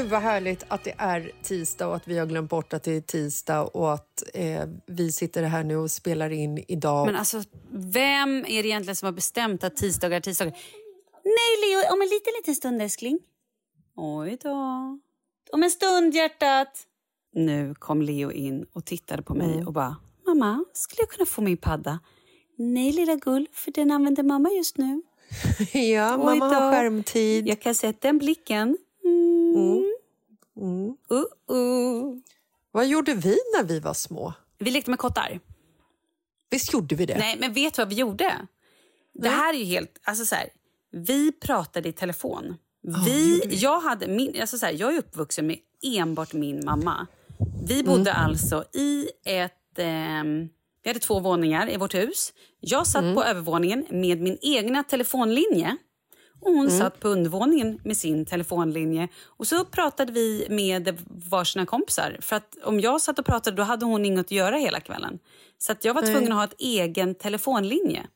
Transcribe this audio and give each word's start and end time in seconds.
Gud 0.00 0.10
vad 0.10 0.22
härligt 0.22 0.64
att 0.68 0.84
det 0.84 0.94
är 0.98 1.32
tisdag 1.42 1.88
och 1.88 1.96
att 1.96 2.08
vi 2.08 2.18
har 2.18 2.26
glömt 2.26 2.50
bort 2.50 2.72
att 2.72 2.82
det 2.82 2.92
är 2.92 3.00
tisdag 3.00 3.62
och 3.62 3.92
att 3.92 4.22
eh, 4.34 4.62
vi 4.86 5.12
sitter 5.12 5.42
här 5.42 5.64
nu 5.64 5.76
och 5.76 5.90
spelar 5.90 6.30
in 6.30 6.64
idag. 6.68 7.06
Men 7.06 7.16
alltså, 7.16 7.42
vem 7.70 8.38
är 8.38 8.62
det 8.62 8.68
egentligen 8.68 8.96
som 8.96 9.06
har 9.06 9.12
bestämt 9.12 9.64
att 9.64 9.76
tisdagar 9.76 10.16
är 10.16 10.20
tisdagar? 10.20 10.52
Nej, 11.24 11.70
Leo, 11.70 11.92
om 11.92 12.02
en 12.02 12.08
liten, 12.08 12.32
liten 12.38 12.54
stund, 12.54 12.82
älskling. 12.82 13.18
Oj 13.96 14.38
då. 14.42 14.50
Om 15.52 15.62
en 15.62 15.70
stund, 15.70 16.14
hjärtat. 16.14 16.86
Nu 17.34 17.74
kom 17.74 18.02
Leo 18.02 18.32
in 18.32 18.66
och 18.72 18.84
tittade 18.84 19.22
på 19.22 19.34
mig 19.34 19.64
och 19.66 19.72
bara, 19.72 19.96
mamma, 20.26 20.64
skulle 20.72 21.02
jag 21.02 21.08
kunna 21.08 21.26
få 21.26 21.42
min 21.42 21.56
padda? 21.56 21.98
Nej, 22.56 22.92
lilla 22.92 23.14
gull, 23.14 23.48
för 23.52 23.70
den 23.70 23.90
använder 23.90 24.22
mamma 24.22 24.50
just 24.50 24.78
nu. 24.78 25.02
ja, 25.72 26.16
Oj 26.18 26.24
mamma 26.24 26.44
har 26.44 26.54
då. 26.54 26.70
skärmtid. 26.70 27.48
Jag 27.48 27.60
kan 27.60 27.74
sätta 27.74 28.08
den 28.08 28.18
blicken. 28.18 28.78
Mm. 29.04 30.96
Uh, 31.10 31.56
uh. 31.56 32.16
Vad 32.70 32.86
gjorde 32.86 33.14
vi 33.14 33.38
när 33.56 33.64
vi 33.64 33.80
var 33.80 33.94
små? 33.94 34.32
Vi 34.58 34.70
lekte 34.70 34.90
med 34.90 34.98
kottar. 34.98 35.40
Visst 36.50 36.72
gjorde 36.72 36.94
vi 36.94 37.06
det? 37.06 37.18
Nej, 37.18 37.36
men 37.40 37.52
vet 37.52 37.74
du 37.74 37.82
vad 37.82 37.88
vi 37.88 37.94
gjorde? 37.94 38.36
Det 39.14 39.28
här 39.28 39.54
är 39.54 39.58
ju 39.58 39.64
helt... 39.64 40.00
Alltså 40.02 40.26
så 40.26 40.34
här, 40.34 40.48
vi 40.92 41.32
pratade 41.32 41.88
i 41.88 41.92
telefon. 41.92 42.56
Vi, 43.04 43.42
jag, 43.50 43.80
hade 43.80 44.06
min, 44.06 44.40
alltså 44.40 44.58
så 44.58 44.66
här, 44.66 44.72
jag 44.72 44.94
är 44.94 44.98
uppvuxen 44.98 45.46
med 45.46 45.58
enbart 45.82 46.32
min 46.32 46.64
mamma. 46.64 47.06
Vi 47.66 47.82
bodde 47.82 48.12
alltså 48.12 48.64
i 48.72 49.08
ett... 49.24 49.78
ehm, 49.78 50.48
vi 50.82 50.90
hade 50.90 51.00
två 51.00 51.20
våningar 51.20 51.70
i 51.70 51.76
vårt 51.76 51.94
hus. 51.94 52.32
Jag 52.60 52.86
satt 52.86 53.14
på 53.14 53.24
övervåningen 53.24 53.86
med 53.90 54.20
min 54.20 54.38
egna 54.42 54.84
telefonlinje. 54.84 55.76
Och 56.40 56.52
hon 56.52 56.70
satt 56.70 57.00
på 57.00 57.08
undervåningen 57.08 57.80
med 57.84 57.96
sin 57.96 58.26
telefonlinje. 58.26 59.08
Och 59.24 59.46
så 59.46 59.64
pratade 59.64 60.12
vi 60.12 60.46
med 60.50 60.98
varsina 61.30 61.66
kompisar. 61.66 62.16
För 62.20 62.36
att 62.36 62.56
om 62.64 62.80
jag 62.80 63.00
satt 63.00 63.18
och 63.18 63.26
pratade 63.26 63.56
då 63.56 63.62
hade 63.62 63.84
hon 63.84 64.04
inget 64.04 64.26
att 64.26 64.30
göra 64.30 64.56
hela 64.56 64.80
kvällen. 64.80 65.18
Så 65.58 65.74
jag 65.80 65.94
var 65.94 66.02
tvungen 66.02 66.32
att 66.32 66.38
ha 66.38 66.44
ett 66.44 66.54
egen 66.60 67.14
telefonlinje. 67.14 68.06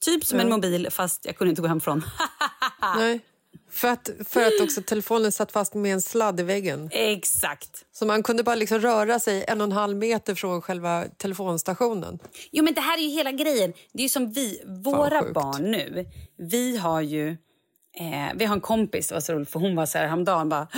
Typ 0.00 0.24
som 0.24 0.40
en 0.40 0.48
mobil 0.48 0.88
fast 0.90 1.24
jag 1.26 1.36
kunde 1.36 1.50
inte 1.50 1.62
gå 1.62 1.68
hemifrån. 1.68 2.04
Nej. 2.96 3.20
För 3.70 3.88
att, 3.88 4.10
för 4.28 4.40
att 4.40 4.60
också 4.60 4.82
telefonen 4.82 5.32
satt 5.32 5.52
fast 5.52 5.74
med 5.74 5.92
en 5.92 6.00
sladd 6.00 6.40
i 6.40 6.42
väggen. 6.42 6.88
Exakt. 6.92 7.84
Så 7.92 8.06
man 8.06 8.22
kunde 8.22 8.42
bara 8.42 8.54
liksom 8.54 8.78
röra 8.78 9.20
sig 9.20 9.44
en 9.48 9.60
och 9.60 9.64
en 9.64 9.72
halv 9.72 9.96
meter 9.96 10.34
från 10.34 10.62
själva 10.62 11.04
telefonstationen. 11.16 12.18
Jo 12.50 12.64
men 12.64 12.74
det 12.74 12.80
här 12.80 12.98
är 12.98 13.02
ju 13.02 13.08
hela 13.08 13.32
grejen. 13.32 13.72
Det 13.92 14.04
är 14.04 14.08
som 14.08 14.32
vi, 14.32 14.62
våra 14.66 15.32
barn 15.32 15.70
nu, 15.70 16.06
vi 16.36 16.76
har 16.76 17.00
ju 17.00 17.36
Eh, 17.96 18.36
vi 18.36 18.44
har 18.44 18.54
en 18.54 18.60
kompis, 18.60 19.08
det 19.08 19.14
var 19.14 19.20
så 19.20 19.32
roligt, 19.32 19.50
för 19.50 19.60
hon 19.60 19.76
var 19.76 19.86
så 19.86 19.98
här 19.98 20.06
häromdagen 20.06 20.48
bara 20.48 20.68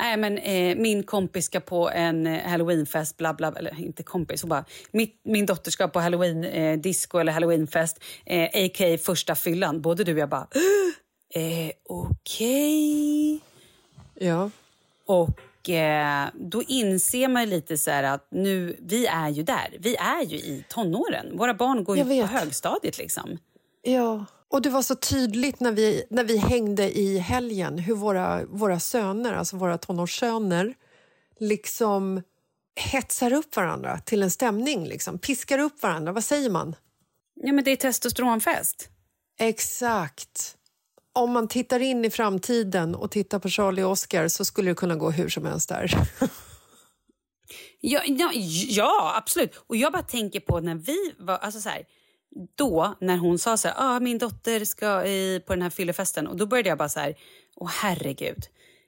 Nej, 0.00 0.16
men 0.16 0.38
eh, 0.38 0.76
min 0.76 1.02
kompis 1.02 1.44
ska 1.44 1.60
på 1.60 1.90
en 1.90 2.26
eh, 2.26 2.48
halloweenfest, 2.48 3.16
bla 3.16 3.34
bla, 3.34 3.52
eller 3.56 3.80
inte 3.80 4.02
kompis, 4.02 4.42
hon 4.42 4.48
bara, 4.48 4.64
mitt, 4.90 5.20
min 5.24 5.46
dotter 5.46 5.70
ska 5.70 5.88
på 5.88 6.00
halloween 6.00 6.44
eh, 6.44 6.78
disco 6.78 7.18
eller 7.18 7.32
halloweenfest, 7.32 8.04
eh, 8.26 8.44
a.k.a. 8.44 8.98
första 8.98 9.34
fyllan. 9.34 9.80
Både 9.80 10.04
du 10.04 10.12
och 10.12 10.18
jag 10.18 10.28
bara, 10.28 10.46
eh, 11.34 11.70
okej. 11.88 13.34
Okay. 13.34 14.28
Ja. 14.28 14.50
Och 15.06 15.70
eh, 15.70 16.28
då 16.34 16.62
inser 16.62 17.28
man 17.28 17.50
lite 17.50 17.78
så 17.78 17.90
att 17.90 18.26
nu, 18.30 18.76
vi 18.80 19.06
är 19.06 19.28
ju 19.28 19.42
där. 19.42 19.76
Vi 19.78 19.96
är 19.96 20.22
ju 20.22 20.36
i 20.36 20.64
tonåren. 20.68 21.38
Våra 21.38 21.54
barn 21.54 21.84
går 21.84 21.96
ju 21.96 22.04
på 22.04 22.26
högstadiet 22.26 22.98
liksom. 22.98 23.38
Ja. 23.82 24.24
Och 24.52 24.62
det 24.62 24.70
var 24.70 24.82
så 24.82 24.94
tydligt 24.94 25.60
när 25.60 25.72
vi, 25.72 26.04
när 26.10 26.24
vi 26.24 26.36
hängde 26.36 26.98
i 26.98 27.18
helgen 27.18 27.78
hur 27.78 27.94
våra, 27.94 28.44
våra 28.44 28.80
söner, 28.80 29.32
alltså 29.32 29.56
våra 29.56 29.78
tonårssöner 29.78 30.74
liksom 31.40 32.22
hetsar 32.76 33.32
upp 33.32 33.56
varandra 33.56 33.98
till 33.98 34.22
en 34.22 34.30
stämning, 34.30 34.86
liksom. 34.86 35.18
piskar 35.18 35.58
upp 35.58 35.82
varandra. 35.82 36.12
Vad 36.12 36.24
säger 36.24 36.50
man? 36.50 36.76
Ja, 37.34 37.52
men 37.52 37.64
det 37.64 37.70
är 37.70 37.76
testosteronfest. 37.76 38.88
Exakt. 39.38 40.56
Om 41.12 41.32
man 41.32 41.48
tittar 41.48 41.80
in 41.80 42.04
i 42.04 42.10
framtiden 42.10 42.94
och 42.94 43.10
tittar 43.10 43.38
på 43.38 43.48
Charlie 43.48 43.82
och 43.82 43.90
Oscar 43.90 44.28
så 44.28 44.44
skulle 44.44 44.70
det 44.70 44.74
kunna 44.74 44.96
gå 44.96 45.10
hur 45.10 45.28
som 45.28 45.44
helst 45.46 45.68
där. 45.68 45.94
ja, 47.80 48.02
ja, 48.06 48.30
ja, 48.68 49.14
absolut. 49.16 49.54
Och 49.66 49.76
jag 49.76 49.92
bara 49.92 50.02
tänker 50.02 50.40
på 50.40 50.60
när 50.60 50.74
vi 50.74 51.14
var... 51.18 51.36
Alltså 51.36 51.60
så 51.60 51.68
här, 51.68 51.84
då, 52.54 52.94
när 53.00 53.16
hon 53.16 53.38
sa 53.38 53.56
så 53.56 53.68
här, 53.68 53.74
ah, 53.78 54.00
min 54.00 54.18
dotter 54.18 54.64
ska 54.64 55.04
i, 55.04 55.40
på 55.46 55.52
den 55.52 55.62
här 55.62 55.70
fyllefesten 55.70 56.26
och 56.26 56.36
då 56.36 56.46
började 56.46 56.68
jag 56.68 56.78
bara 56.78 56.88
så 56.88 57.00
här, 57.00 57.14
åh 57.56 57.70
herregud. 57.72 58.46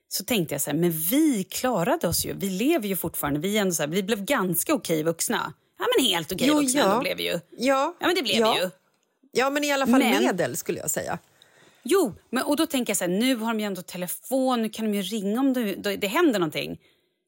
Så 0.09 0.25
tänkte 0.25 0.55
jag 0.55 0.63
så 0.63 0.71
här, 0.71 0.79
men 0.79 0.91
vi 0.91 1.45
klarade 1.45 2.09
oss 2.09 2.27
ju. 2.27 2.33
Vi 2.33 2.51
lever 2.51 2.89
ju 2.89 2.97
fortfarande. 2.97 3.41
Vi, 3.41 3.59
ändå 3.59 3.75
så 3.75 3.83
här, 3.83 3.89
vi 3.89 4.03
blev 4.03 4.25
ganska 4.25 4.75
okej 4.75 5.03
vuxna. 5.03 5.53
Ja, 5.79 5.87
men 5.97 6.05
helt 6.07 6.33
okej 6.33 6.47
jo, 6.49 6.55
vuxna 6.55 6.81
ja. 6.81 7.01
blev 7.01 7.17
vi 7.17 7.25
ju. 7.25 7.41
Ja. 7.51 7.97
ja, 8.01 8.07
men 8.07 8.15
det 8.15 8.23
blev 8.23 8.37
ja. 8.37 8.55
vi 8.55 8.61
ju. 8.61 8.71
Ja, 9.33 9.51
men 9.51 9.65
i 9.65 9.73
alla 9.73 9.87
fall 9.87 9.99
men, 9.99 10.25
medel 10.25 10.57
skulle 10.57 10.79
jag 10.79 10.91
säga. 10.91 11.19
Jo, 11.83 12.15
men, 12.31 12.45
och 12.45 12.57
då 12.57 12.67
tänker 12.67 12.91
jag 12.91 12.97
så 12.97 13.05
här, 13.05 13.11
nu 13.11 13.37
har 13.37 13.53
de 13.55 13.61
ju 13.61 13.67
ändå 13.67 13.83
telefon, 13.83 14.63
nu 14.63 14.69
kan 14.69 14.85
de 14.85 14.95
ju 14.95 15.03
ringa 15.03 15.41
om 15.41 15.53
det, 15.53 15.97
det 15.97 16.07
händer 16.07 16.39
någonting. 16.39 16.81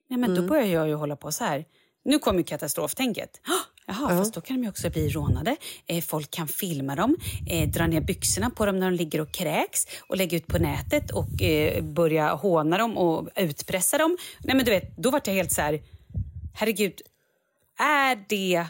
Nej, 0.09 0.19
men 0.19 0.31
mm. 0.31 0.43
då 0.43 0.49
börjar 0.49 0.67
jag 0.67 0.89
ju 0.89 0.95
hålla 0.95 1.17
på 1.17 1.33
så 1.33 1.45
här. 1.45 1.65
Nu 2.05 2.19
kommer 2.19 2.43
katastroftänket. 2.43 3.41
Jaha, 3.87 4.13
ja. 4.13 4.19
fast 4.19 4.35
då 4.35 4.41
kan 4.41 4.63
de 4.63 4.69
också 4.69 4.91
bli 4.91 5.09
rånade. 5.09 5.57
Eh, 5.87 6.03
folk 6.03 6.31
kan 6.31 6.49
filma 6.49 6.95
dem, 6.95 7.17
eh, 7.49 7.69
dra 7.69 7.87
ner 7.87 8.01
byxorna 8.01 8.51
på 8.51 8.67
dem 8.67 8.81
när 8.81 8.91
de 8.91 8.97
ligger 8.97 9.21
och 9.21 9.33
kräks 9.33 9.87
och 10.09 10.17
lägga 10.17 10.37
ut 10.37 10.47
på 10.47 10.59
nätet 10.59 11.11
och 11.11 11.43
eh, 11.43 11.83
börja 11.85 12.35
håna 12.35 12.79
dem 12.79 12.97
och 12.97 13.29
utpressa 13.37 13.99
dem. 13.99 14.17
Nej, 14.39 14.57
men 14.57 14.65
du 14.65 14.71
vet, 14.71 14.97
då 14.97 15.11
var 15.11 15.21
jag 15.25 15.35
helt 15.35 15.53
så 15.53 15.63
här, 15.63 15.83
herregud, 16.55 17.01
är 17.79 18.25
det 18.29 18.67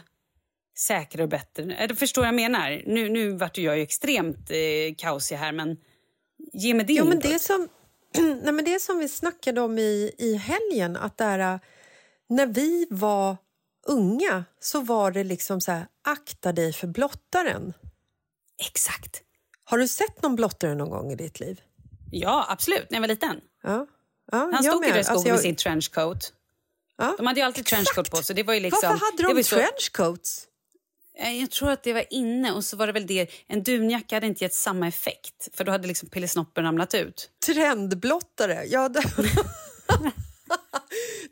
säkrare 0.77 1.23
och 1.23 1.29
bättre? 1.29 1.95
Förstår 1.95 2.25
jag 2.25 2.35
menar? 2.35 2.81
Nu, 2.85 3.09
nu 3.09 3.31
vart 3.31 3.57
jag 3.57 3.77
ju 3.77 3.83
extremt 3.83 4.51
eh, 4.51 4.95
kaosig 4.97 5.35
här, 5.35 5.51
men 5.51 5.77
ge 6.53 6.73
mig 6.73 6.85
din 6.85 6.97
jo, 6.97 7.05
men 7.05 7.19
det 7.19 7.39
som, 7.39 7.67
nej, 8.43 8.53
men 8.53 8.65
Det 8.65 8.81
som 8.81 8.99
vi 8.99 9.09
snackade 9.09 9.61
om 9.61 9.79
i, 9.79 10.11
i 10.17 10.35
helgen, 10.35 10.95
att 10.95 11.17
där, 11.17 11.59
när 12.29 12.45
vi 12.45 12.87
var 12.89 13.37
unga 13.87 14.45
så 14.59 14.81
var 14.81 15.11
det 15.11 15.23
liksom 15.23 15.61
så 15.61 15.71
här, 15.71 15.87
akta 16.03 16.51
dig 16.51 16.73
för 16.73 16.87
blottaren. 16.87 17.73
Exakt. 18.67 19.21
Har 19.63 19.77
du 19.77 19.87
sett 19.87 20.21
någon 20.21 20.35
blottare 20.35 20.75
någon 20.75 20.89
gång 20.89 21.11
i 21.11 21.15
ditt 21.15 21.39
liv? 21.39 21.61
Ja, 22.11 22.45
absolut. 22.49 22.89
När 22.89 22.95
jag 22.97 23.01
var 23.01 23.07
liten. 23.07 23.41
Ja. 23.63 23.87
Ja, 24.31 24.49
Han 24.53 24.63
stod 24.63 24.85
i 24.85 24.87
skogen 24.87 24.97
alltså, 24.97 25.27
jag... 25.27 25.33
med 25.33 25.41
sin 25.41 25.55
trenchcoat. 25.55 26.33
Ja. 26.97 27.15
De 27.17 27.27
hade 27.27 27.39
ju 27.39 27.45
alltid 27.45 27.61
Exakt. 27.61 27.85
trenchcoat 27.85 28.11
på 28.11 28.17
sig. 28.17 28.35
Det 28.35 28.43
var 28.43 28.53
ju 28.53 28.59
liksom, 28.59 28.89
Varför 28.89 29.05
hade 29.05 29.33
de 29.33 29.43
trenchcoats? 29.43 30.47
Eh, 31.19 31.39
jag 31.39 31.51
tror 31.51 31.71
att 31.71 31.83
det 31.83 31.93
var 31.93 32.05
inne 32.09 32.51
och 32.51 32.63
så 32.63 32.77
var 32.77 32.87
det 32.87 32.93
väl 32.93 33.07
det. 33.07 33.29
En 33.47 33.63
dunjacka 33.63 34.15
hade 34.15 34.27
inte 34.27 34.43
gett 34.43 34.53
samma 34.53 34.87
effekt 34.87 35.49
för 35.53 35.63
då 35.63 35.71
hade 35.71 35.87
liksom 35.87 36.09
pillesnoppen 36.09 36.63
ramlat 36.63 36.93
ut. 36.93 37.29
Trendblottare, 37.45 38.63
ja. 38.65 38.89
Det... 38.89 39.03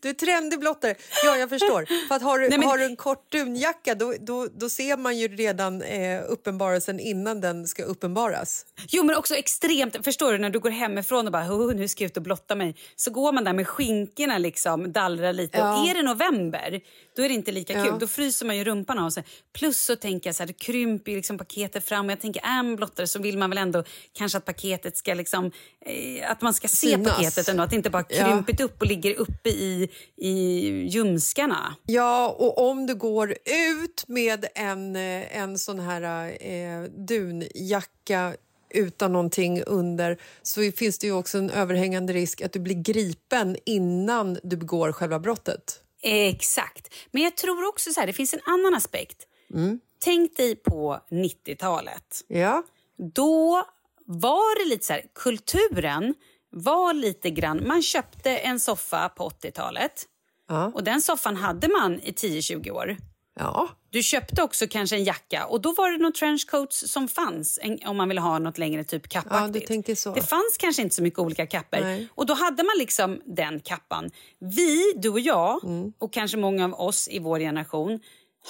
Du 0.05 0.09
är 0.09 0.13
trendig 0.13 0.59
blottare. 0.59 0.95
Ja, 1.23 1.37
jag 1.37 1.49
förstår. 1.49 2.07
För 2.07 2.15
att 2.15 2.21
har, 2.21 2.39
du, 2.39 2.49
Nej, 2.49 2.57
men... 2.59 2.67
har 2.67 2.77
du 2.77 2.85
en 2.85 2.95
kort 2.95 3.31
dunjacka 3.31 3.95
då, 3.95 4.13
då, 4.19 4.47
då 4.53 4.69
ser 4.69 4.97
man 4.97 5.17
ju 5.17 5.27
redan 5.27 5.81
eh, 5.81 6.21
uppenbarelsen 6.27 6.99
innan 6.99 7.41
den 7.41 7.67
ska 7.67 7.83
uppenbaras. 7.83 8.65
Jo, 8.87 9.03
men 9.03 9.15
också 9.15 9.35
extremt... 9.35 9.97
Förstår 10.03 10.31
du, 10.31 10.37
när 10.37 10.49
du 10.49 10.59
går 10.59 10.69
hemifrån 10.69 11.25
och 11.25 11.31
bara 11.31 11.43
oh, 11.43 11.75
nu 11.75 11.87
ska 11.87 12.03
jag 12.03 12.09
ut 12.09 12.17
och 12.17 12.23
blotta 12.23 12.55
mig 12.55 12.75
så 12.95 13.11
går 13.11 13.31
man 13.31 13.43
där 13.43 13.53
med 13.53 13.67
skinkorna 13.67 14.37
liksom, 14.37 14.91
dallrar 14.91 15.33
lite. 15.33 15.57
Ja. 15.57 15.81
Och 15.81 15.89
är 15.89 15.93
det 15.93 16.01
november, 16.01 16.81
då 17.15 17.23
är 17.23 17.29
det 17.29 17.35
inte 17.35 17.51
lika 17.51 17.73
ja. 17.73 17.85
kul. 17.85 17.99
Då 17.99 18.07
fryser 18.07 18.45
man 18.45 18.57
ju 18.57 18.63
rumpan 18.63 18.99
av 18.99 19.09
sig. 19.09 19.23
Plus 19.53 19.81
så 19.81 19.95
tänker 19.95 20.27
jag 20.27 20.35
så 20.35 20.43
här, 20.43 20.47
det 20.47 20.53
krymper 20.53 21.11
liksom 21.11 21.37
paketet 21.37 21.85
fram. 21.85 22.05
Och 22.05 22.11
jag 22.11 22.21
tänker, 22.21 22.41
är 22.41 22.63
man 22.63 22.75
blottare 22.75 23.07
så 23.07 23.19
vill 23.19 23.37
man 23.37 23.49
väl 23.49 23.57
ändå 23.57 23.83
kanske 24.13 24.37
att 24.37 24.45
paketet 24.45 24.97
ska 24.97 25.13
liksom... 25.13 25.51
Eh, 25.85 26.31
att 26.31 26.41
man 26.41 26.53
ska 26.53 26.67
se 26.67 26.77
Synas. 26.77 27.15
paketet 27.15 27.47
ändå, 27.47 27.63
att 27.63 27.69
det 27.69 27.75
inte 27.75 27.89
bara 27.89 28.03
krympit 28.03 28.59
ja. 28.59 28.65
upp 28.65 28.81
och 28.81 28.87
ligger 28.87 29.15
uppe 29.15 29.49
i, 29.49 29.89
i 30.15 30.69
ljumskarna. 30.87 31.75
Ja, 31.85 32.35
och 32.39 32.69
om 32.69 32.87
du 32.87 32.95
går 32.95 33.31
ut 33.75 34.03
med 34.07 34.45
en, 34.55 34.95
eh, 34.95 35.37
en 35.37 35.59
sån 35.59 35.79
här 35.79 36.35
eh, 36.41 36.83
dunjacka 36.83 38.35
utan 38.69 39.13
någonting 39.13 39.63
under 39.63 40.17
så 40.41 40.71
finns 40.71 40.99
det 40.99 41.07
ju 41.07 41.13
också 41.13 41.37
en 41.37 41.49
överhängande 41.49 42.13
risk 42.13 42.41
att 42.41 42.53
du 42.53 42.59
blir 42.59 42.75
gripen 42.75 43.57
innan 43.65 44.37
du 44.43 44.57
begår 44.57 44.91
själva 44.91 45.19
brottet. 45.19 45.81
Exakt. 46.01 46.93
Men 47.11 47.23
jag 47.23 47.37
tror 47.37 47.67
också 47.67 47.91
så 47.91 47.99
här, 47.99 48.07
det 48.07 48.13
finns 48.13 48.33
en 48.33 48.39
annan 48.45 48.75
aspekt. 48.75 49.27
Mm. 49.53 49.79
Tänk 49.99 50.37
dig 50.37 50.55
på 50.55 50.99
90-talet. 51.09 52.21
Ja. 52.27 52.63
Då 52.97 53.65
var 54.05 54.63
det 54.63 54.69
lite 54.69 54.85
så 54.85 54.93
här, 54.93 55.03
kulturen 55.15 56.13
var 56.55 56.93
lite 56.93 57.29
grann... 57.29 57.67
Man 57.67 57.81
köpte 57.81 58.37
en 58.37 58.59
soffa 58.59 59.09
på 59.09 59.29
80-talet. 59.29 60.05
Ja. 60.47 60.71
Och 60.75 60.83
Den 60.83 61.01
soffan 61.01 61.35
hade 61.35 61.67
man 61.67 61.99
i 61.99 62.11
10-20 62.11 62.69
år. 62.71 62.97
Ja. 63.39 63.69
Du 63.89 64.03
köpte 64.03 64.43
också 64.43 64.67
kanske 64.67 64.95
en 64.95 65.03
jacka 65.03 65.45
och 65.45 65.61
då 65.61 65.73
var 65.73 65.91
det 65.91 65.97
någon 65.97 66.13
trenchcoats 66.13 66.91
som 66.91 67.07
fanns 67.07 67.59
om 67.85 67.97
man 67.97 68.07
ville 68.07 68.21
ha 68.21 68.39
något 68.39 68.57
längre 68.57 68.83
typ 68.83 69.09
kappaktigt. 69.09 70.05
Ja. 70.05 70.11
Det 70.11 70.21
fanns 70.21 70.57
kanske 70.59 70.81
inte 70.81 70.95
så 70.95 71.03
mycket 71.03 71.19
olika 71.19 71.47
kappor. 71.47 71.79
Nej. 71.81 72.07
Och 72.15 72.25
då 72.25 72.33
hade 72.33 72.63
man 72.63 72.73
liksom 72.77 73.21
den 73.25 73.59
kappan. 73.59 74.11
Vi, 74.39 74.93
du 74.95 75.09
och 75.09 75.19
jag 75.19 75.63
mm. 75.63 75.93
och 75.99 76.13
kanske 76.13 76.37
många 76.37 76.65
av 76.65 76.73
oss 76.73 77.07
i 77.07 77.19
vår 77.19 77.39
generation 77.39 77.99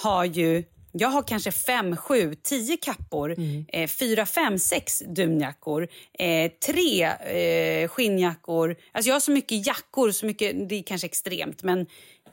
har 0.02 0.24
ju 0.24 0.64
jag 0.98 1.08
har 1.08 1.22
kanske 1.22 1.52
fem, 1.52 1.96
sju, 1.96 2.34
tio 2.34 2.76
kappor, 2.76 3.32
mm. 3.32 3.64
eh, 3.68 3.88
fyra, 3.88 4.26
fem, 4.26 4.58
sex 4.58 5.02
dunjackor, 5.06 5.88
eh, 6.18 6.50
tre 6.66 7.04
eh, 7.04 7.88
skinnjackor. 7.88 8.76
Alltså 8.92 9.08
jag 9.08 9.14
har 9.14 9.20
så 9.20 9.30
mycket 9.30 9.66
jackor, 9.66 10.10
så 10.10 10.26
mycket, 10.26 10.68
det 10.68 10.74
är 10.74 10.82
kanske 10.82 11.06
extremt 11.06 11.62
men 11.62 11.86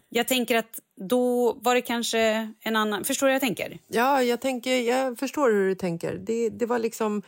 jag 0.10 0.28
tänker 0.28 0.56
att 0.56 0.80
då 0.96 1.54
var 1.54 1.76
det 1.76 1.82
kanske 1.82 2.54
en 2.62 2.76
annan... 2.76 3.04
Förstår 3.04 3.28
du 3.28 3.32
vad 3.32 3.36
jag 3.36 3.42
tänker? 3.42 3.78
Ja, 3.88 4.24
jag, 4.24 4.42
tänker, 4.42 4.82
jag 4.82 5.20
förstår 5.20 5.52
hur 5.52 5.68
du 5.68 5.76
tänker. 5.76 6.14
Det, 6.14 6.50
det 6.50 6.66
var 6.66 6.80
liksom... 6.80 7.22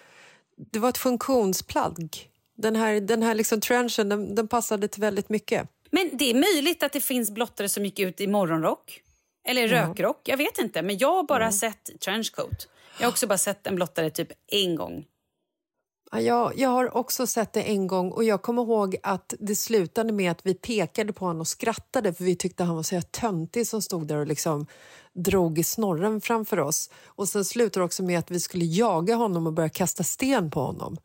Det 0.71 0.79
var 0.79 0.89
ett 0.89 0.97
funktionsplagg. 0.97 2.29
Den 2.57 2.75
här, 2.75 3.01
den 3.01 3.23
här 3.23 3.35
liksom 3.35 3.61
trenchen 3.61 4.09
den, 4.09 4.35
den 4.35 4.47
passade 4.47 4.87
till 4.87 5.01
väldigt 5.01 5.29
mycket. 5.29 5.69
Men 5.91 6.09
det 6.13 6.29
är 6.29 6.33
möjligt 6.33 6.83
att 6.83 6.93
det 6.93 7.01
finns 7.01 7.31
blottare 7.31 7.69
som 7.69 7.85
gick 7.85 7.99
ut 7.99 8.21
i 8.21 8.27
morgonrock. 8.27 9.01
Eller 9.45 9.67
rökrock, 9.67 10.21
jag 10.23 10.37
vet 10.37 10.57
inte. 10.57 10.81
Men 10.81 10.97
jag 10.97 11.15
har 11.15 11.23
bara 11.23 11.43
mm. 11.43 11.51
sett 11.51 12.01
trenchcoat. 12.01 12.67
Jag 12.99 13.05
har 13.05 13.11
också 13.11 13.27
bara 13.27 13.37
sett 13.37 13.67
en 13.67 13.75
blottare 13.75 14.09
typ 14.09 14.31
en 14.51 14.75
gång. 14.75 15.05
Ja, 16.11 16.51
jag 16.55 16.69
har 16.69 16.97
också 16.97 17.27
sett 17.27 17.53
det 17.53 17.61
en 17.61 17.87
gång 17.87 18.11
och 18.11 18.23
jag 18.23 18.41
kommer 18.41 18.61
ihåg 18.61 18.95
att 19.03 19.33
det 19.39 19.55
slutade 19.55 20.13
med 20.13 20.31
att 20.31 20.45
vi 20.45 20.53
pekade 20.53 21.13
på 21.13 21.25
honom 21.25 21.39
och 21.39 21.47
skrattade 21.47 22.13
för 22.13 22.23
vi 22.23 22.35
tyckte 22.35 22.63
han 22.63 22.75
var 22.75 22.83
så 22.83 23.01
töntig 23.01 23.67
som 23.67 23.81
stod 23.81 24.07
där 24.07 24.17
och 24.17 24.27
liksom 24.27 24.67
drog 25.13 25.59
i 25.59 25.63
snorren 25.63 26.21
framför 26.21 26.59
oss. 26.59 26.89
Och 27.05 27.27
sen 27.29 27.45
slutade 27.45 27.79
det 27.79 27.85
också 27.85 28.03
med 28.03 28.19
att 28.19 28.31
vi 28.31 28.39
skulle 28.39 28.65
jaga 28.65 29.15
honom 29.15 29.47
och 29.47 29.53
börja 29.53 29.69
kasta 29.69 30.03
sten 30.03 30.51
på 30.51 30.59
honom. 30.59 30.97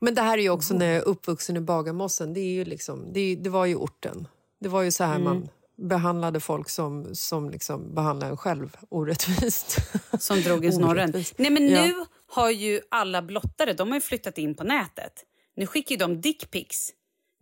Men 0.00 0.14
det 0.14 0.22
här 0.22 0.38
är 0.38 0.42
ju 0.42 0.50
också 0.50 0.74
när 0.74 0.86
jag 0.86 0.96
är 0.96 1.08
uppvuxen 1.08 1.56
i 1.56 1.60
Bagarmossen. 1.60 2.34
Det, 2.34 2.40
är 2.40 2.52
ju 2.52 2.64
liksom, 2.64 3.12
det, 3.12 3.36
det 3.36 3.50
var 3.50 3.66
ju 3.66 3.76
orten. 3.76 4.28
Det 4.60 4.68
var 4.68 4.82
ju 4.82 4.90
så 4.90 5.04
här 5.04 5.16
mm. 5.16 5.24
man 5.24 5.48
behandlade 5.76 6.40
folk 6.40 6.68
som, 6.68 7.14
som 7.14 7.50
liksom 7.50 7.94
behandlade 7.94 8.30
en 8.30 8.36
själv 8.36 8.76
orättvist. 8.88 9.78
Som 10.18 10.40
drog 10.40 10.64
i 10.64 10.72
snorren. 10.72 11.12
Nej, 11.36 11.50
men 11.50 11.68
ja. 11.68 11.86
nu 11.86 12.04
har 12.26 12.50
ju 12.50 12.80
alla 12.88 13.22
blottare 13.22 13.72
de 13.72 13.92
har 13.92 14.00
flyttat 14.00 14.38
in 14.38 14.54
på 14.54 14.64
nätet. 14.64 15.24
Nu 15.56 15.66
skickar 15.66 15.96
de 15.96 16.20
dickpics. 16.20 16.90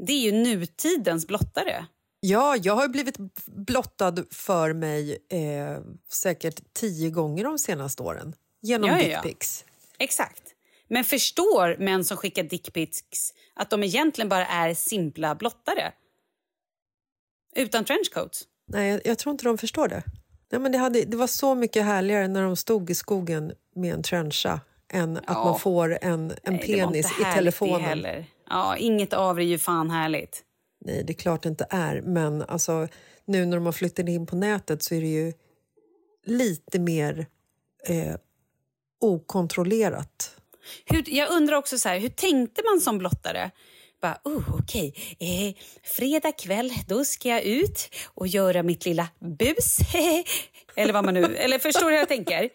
Det 0.07 0.13
är 0.13 0.21
ju 0.21 0.33
nutidens 0.33 1.27
blottare. 1.27 1.87
Ja, 2.21 2.57
jag 2.57 2.75
har 2.75 2.89
blivit 2.89 3.17
blottad 3.47 4.15
för 4.31 4.73
mig 4.73 5.19
eh, 5.29 5.79
säkert 6.13 6.61
tio 6.73 7.11
gånger 7.11 7.45
de 7.45 7.59
senaste 7.59 8.03
åren 8.03 8.35
genom 8.61 8.91
ja, 8.91 8.97
dickpics. 8.99 9.65
Ja. 9.67 10.05
Exakt. 10.05 10.43
Men 10.89 11.05
förstår 11.05 11.77
män 11.79 12.05
som 12.05 12.17
skickar 12.17 12.43
dickpics 12.43 13.35
att 13.55 13.71
de 13.71 13.83
egentligen 13.83 14.29
bara 14.29 14.47
är 14.47 14.75
simpla 14.75 15.35
blottare? 15.35 15.93
Utan 17.57 17.85
trenchcoats? 17.85 18.45
Nej, 18.67 18.91
jag, 18.91 19.01
jag, 19.05 19.19
tror 19.19 19.31
inte 19.33 19.45
de 19.45 19.59
förstår 19.59 19.89
det. 19.89 20.03
Nej, 20.51 20.61
men 20.61 20.73
det, 20.73 20.79
hade, 20.79 21.05
det 21.05 21.17
var 21.17 21.27
så 21.27 21.55
mycket 21.55 21.85
härligare 21.85 22.29
när 22.29 22.43
de 22.43 22.57
stod 22.57 22.91
i 22.91 22.95
skogen 22.95 23.53
med 23.75 23.95
en 23.95 24.03
trencha 24.03 24.61
än 24.93 25.17
att 25.17 25.45
man 25.45 25.59
får 25.59 25.99
en, 26.03 26.33
en 26.43 26.55
Nej, 26.55 26.67
penis 26.67 27.07
i 27.21 27.25
telefonen. 27.35 28.25
Ja, 28.51 28.77
inget 28.77 29.13
av 29.13 29.37
det 29.37 29.43
är 29.43 29.47
ju 29.47 29.59
fan 29.59 29.91
härligt. 29.91 30.43
Nej, 30.85 31.05
det 31.05 31.13
är 31.13 31.15
klart 31.15 31.43
det 31.43 31.49
inte 31.49 31.67
är. 31.71 32.01
Men 32.01 32.43
alltså, 32.43 32.89
nu 33.25 33.47
när 33.47 33.57
de 33.57 33.67
har 33.67 33.73
flyttat 33.73 34.09
in 34.09 34.27
på 34.27 34.37
nätet 34.37 34.83
så 34.83 34.95
är 34.95 35.01
det 35.01 35.07
ju 35.07 35.33
lite 36.25 36.79
mer 36.79 37.27
eh, 37.89 38.15
okontrollerat. 39.01 40.37
Hur, 40.85 41.05
jag 41.07 41.31
undrar 41.31 41.57
också 41.57 41.79
så 41.79 41.89
här, 41.89 41.99
hur 41.99 42.09
tänkte 42.09 42.63
man 42.71 42.81
som 42.81 42.99
blottare? 42.99 43.51
Bara, 44.03 44.19
oh, 44.25 44.59
okej, 44.59 44.95
okay. 44.97 45.49
eh, 45.49 45.55
fredag 45.83 46.33
kväll 46.33 46.73
då 46.89 47.05
ska 47.05 47.29
jag 47.29 47.43
ut 47.43 47.95
och 48.15 48.27
göra 48.27 48.63
mitt 48.63 48.87
lilla 48.87 49.09
bus. 49.39 49.79
eller 50.77 50.93
vad 50.93 51.05
man 51.05 51.15
nu... 51.15 51.37
Eller 51.37 51.59
förstår 51.59 51.87
du 51.87 51.91
hur 51.91 51.99
jag 51.99 52.09
tänker? 52.09 52.51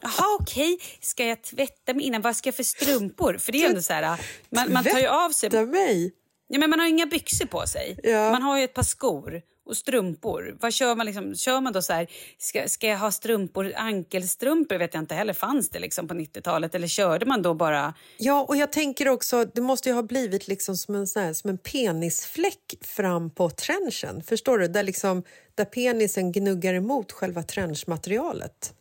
Jaha, 0.00 0.38
okej. 0.40 0.74
Okay. 0.74 0.86
Ska 1.00 1.26
jag 1.26 1.42
tvätta 1.42 1.94
mig 1.94 2.04
innan? 2.04 2.22
Vad 2.22 2.36
ska 2.36 2.48
jag 2.48 2.54
för 2.54 2.62
strumpor? 2.62 3.38
För 3.38 3.52
det 3.52 3.64
är 3.64 3.68
ändå 3.68 3.82
så 3.82 3.92
här, 3.92 4.20
man, 4.50 4.72
man 4.72 4.84
tar 4.84 4.98
ju 4.98 5.06
av 5.06 5.30
sig... 5.30 5.66
mig? 5.66 6.12
Ja, 6.48 6.58
men 6.58 6.70
man 6.70 6.80
har 6.80 6.86
inga 6.86 7.06
byxor 7.06 7.46
på 7.46 7.66
sig. 7.66 7.98
Ja. 8.02 8.30
Man 8.30 8.42
har 8.42 8.58
ju 8.58 8.64
ett 8.64 8.74
par 8.74 8.82
skor 8.82 9.42
och 9.70 9.76
strumpor. 9.76 10.56
Vad 10.60 10.72
kör 10.72 10.94
man 10.94 11.06
liksom? 11.06 11.34
Kör 11.34 11.60
man 11.60 11.72
då 11.72 11.82
så 11.82 11.92
här, 11.92 12.06
ska, 12.38 12.68
ska 12.68 12.86
jag 12.86 12.98
ha 12.98 13.12
strumpor, 13.12 13.72
ankelstrumpor 13.76 14.78
vet 14.78 14.94
jag 14.94 15.02
inte 15.02 15.14
heller, 15.14 15.32
fanns 15.32 15.70
det 15.70 15.78
liksom 15.78 16.08
på 16.08 16.14
90-talet? 16.14 16.74
Eller 16.74 16.88
körde 16.88 17.26
man 17.26 17.42
då 17.42 17.54
bara? 17.54 17.94
Ja, 18.16 18.44
och 18.48 18.56
jag 18.56 18.72
tänker 18.72 19.08
också, 19.08 19.44
det 19.44 19.60
måste 19.60 19.88
ju 19.88 19.94
ha 19.94 20.02
blivit 20.02 20.48
liksom 20.48 20.76
som 20.76 20.94
en, 20.94 21.06
sån 21.06 21.22
här, 21.22 21.32
som 21.32 21.50
en 21.50 21.58
penisfläck 21.58 22.74
fram 22.80 23.30
på 23.30 23.50
trenchen. 23.50 24.22
Förstår 24.22 24.58
du? 24.58 24.68
Där, 24.68 24.82
liksom, 24.82 25.22
där 25.54 25.64
penisen 25.64 26.32
gnuggar 26.32 26.74
emot 26.74 27.12
själva 27.12 27.42
trenchmaterialet. 27.42 28.74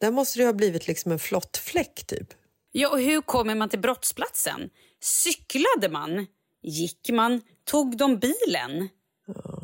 Där 0.00 0.10
måste 0.10 0.38
det 0.38 0.46
ha 0.46 0.52
blivit 0.52 0.86
liksom 0.86 1.12
en 1.12 1.18
flott 1.18 1.56
fläck 1.56 2.04
typ. 2.06 2.28
Ja, 2.72 2.88
och 2.88 3.00
hur 3.00 3.20
kommer 3.20 3.54
man 3.54 3.68
till 3.68 3.78
brottsplatsen? 3.78 4.70
Cyklade 5.00 5.88
man? 5.88 6.26
Gick 6.62 7.10
man? 7.10 7.40
Tog 7.64 7.96
de 7.96 8.18
bilen? 8.18 8.88
Ja. 9.26 9.61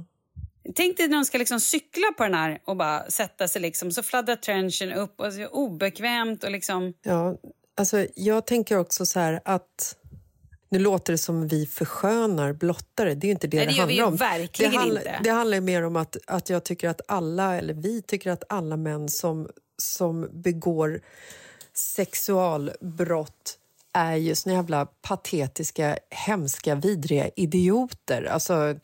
Tänk 0.75 0.97
dig 0.97 1.09
när 1.09 1.17
de 1.17 1.25
ska 1.25 1.39
liksom 1.39 1.61
cykla 1.61 2.13
på 2.17 2.23
den 2.23 2.35
här 2.35 2.61
och 2.65 2.77
bara 2.77 3.11
sätta 3.11 3.49
sig 3.49 3.63
liksom, 3.63 3.93
så 3.93 4.03
fladdrar 4.03 4.37
trenchen 4.37 4.93
upp 4.93 5.21
och 5.21 5.33
så 5.33 5.47
obekvämt 5.47 6.45
och 6.45 6.51
liksom... 6.51 6.95
Ja, 7.03 7.37
alltså 7.77 8.07
jag 8.15 8.47
tänker 8.47 8.79
också 8.79 9.07
så 9.07 9.21
här 9.21 9.41
att 9.45 9.97
nu 10.71 10.79
låter 10.79 11.13
det 11.13 11.19
som 11.19 11.49
vi 11.49 11.67
förskönar 11.67 12.53
blottare. 12.53 13.15
Det 13.15 13.27
är 13.27 13.31
inte 13.31 13.47
det 13.47 13.57
Nej, 13.57 13.67
det, 13.67 13.73
det 13.73 13.81
handlar 13.81 14.05
om. 14.05 14.17
Verkligen 14.17 14.73
det, 14.73 14.79
handl 14.79 14.97
inte. 14.97 15.21
det 15.25 15.31
handlar 15.31 15.61
mer 15.61 15.83
om 15.83 15.97
att, 15.97 16.17
att 16.27 16.51
jag 16.51 16.65
tycker 16.65 16.89
att 16.89 17.01
alla, 17.09 17.57
eller 17.57 17.75
vi 17.75 18.03
tycker 18.03 18.31
att 18.31 18.45
alla 18.49 18.77
män 18.77 19.09
som, 19.09 19.49
som 19.77 20.29
begår 20.33 21.01
sexualbrott 21.75 23.59
är 23.93 24.17
ju 24.17 24.35
såna 24.35 24.55
jävla 24.55 24.87
patetiska, 24.87 25.99
hemska, 26.11 26.75
vidriga 26.75 27.31
idioter. 27.37 28.25
Alltså, 28.25 28.75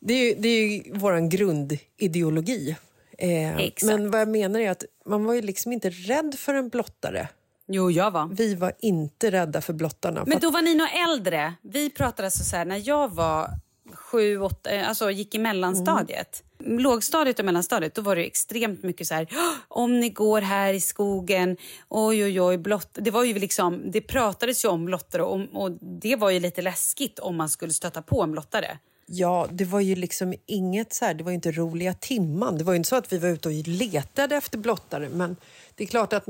det 0.00 0.14
är, 0.14 0.36
det 0.36 0.48
är 0.48 0.82
vår 0.98 1.28
grundideologi. 1.28 2.76
Eh, 3.18 3.70
men 3.82 4.10
vad 4.10 4.20
jag 4.20 4.28
menar 4.28 4.60
är 4.60 4.70
att 4.70 4.84
man 5.06 5.24
var 5.24 5.34
ju 5.34 5.42
liksom 5.42 5.72
inte 5.72 5.90
rädd 5.90 6.34
för 6.38 6.54
en 6.54 6.68
blottare. 6.68 7.28
Jo, 7.68 7.90
jag 7.90 8.10
var. 8.10 8.28
Vi 8.32 8.54
var 8.54 8.72
inte 8.78 9.30
rädda 9.30 9.60
för 9.60 9.72
blottarna. 9.72 10.24
Men 10.26 10.38
då 10.38 10.50
var 10.50 10.62
ni 10.62 10.74
nog 10.74 10.88
äldre. 11.08 11.54
Vi 11.62 11.90
pratade 11.90 12.26
alltså 12.26 12.44
så 12.44 12.56
här, 12.56 12.64
när 12.64 12.88
jag 12.88 13.14
var 13.14 13.50
sju, 13.94 14.38
åtta, 14.40 14.70
eh, 14.70 14.88
alltså 14.88 15.10
gick 15.10 15.34
i 15.34 15.38
mellanstadiet. 15.38 16.42
Mm. 16.60 16.78
Lågstadiet 16.78 17.38
och 17.38 17.44
mellanstadiet 17.44 17.94
då 17.94 18.02
var 18.02 18.16
det 18.16 18.24
extremt 18.24 18.82
mycket 18.82 19.06
så 19.06 19.14
här, 19.14 19.28
om 19.68 20.00
ni 20.00 20.10
går 20.10 20.40
här 20.40 20.74
i 20.74 20.80
skogen, 20.80 21.56
oj 21.88 22.24
oj 22.24 22.40
oj, 22.40 22.58
blott. 22.58 22.88
Det, 22.92 23.10
var 23.10 23.24
ju 23.24 23.38
liksom, 23.38 23.90
det 23.90 24.00
pratades 24.00 24.64
ju 24.64 24.68
om 24.68 24.84
blottare 24.84 25.22
och, 25.22 25.40
och 25.52 25.70
det 26.02 26.16
var 26.16 26.30
ju 26.30 26.40
lite 26.40 26.62
läskigt 26.62 27.18
om 27.18 27.36
man 27.36 27.48
skulle 27.48 27.72
stöta 27.72 28.02
på 28.02 28.22
en 28.22 28.32
blottare. 28.32 28.78
Ja, 29.10 29.48
det 29.50 29.64
var 29.64 29.80
ju 29.80 29.94
liksom 29.94 30.34
inget 30.46 30.92
så 30.92 31.04
här, 31.04 31.14
det 31.14 31.24
var 31.24 31.32
inte 31.32 31.52
roliga 31.52 31.94
timman. 31.94 32.58
Det 32.58 32.64
var 32.64 32.74
inte 32.74 32.88
så 32.88 32.96
att 32.96 33.12
vi 33.12 33.18
var 33.18 33.28
ute 33.28 33.48
och 33.48 33.54
letade 33.54 34.36
efter 34.36 34.58
blottare. 34.58 35.08
Men 35.08 35.36
det 35.74 35.84
är 35.84 35.88
klart 35.88 36.12
att, 36.12 36.28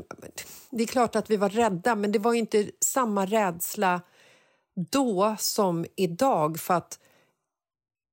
det 0.70 0.82
är 0.82 0.86
klart 0.86 1.16
att 1.16 1.30
vi 1.30 1.36
var 1.36 1.48
rädda, 1.48 1.94
men 1.94 2.12
det 2.12 2.18
var 2.18 2.34
inte 2.34 2.70
samma 2.80 3.26
rädsla 3.26 4.00
då 4.90 5.36
som 5.38 5.86
idag. 5.96 6.60
För 6.60 6.74
att 6.74 6.98